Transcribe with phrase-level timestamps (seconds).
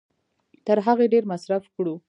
[0.65, 1.93] تر هغې ډېر مصرف کړو